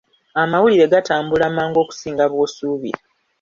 [0.41, 3.01] Amawulire gatambula mangu okusinga bw'osuubira.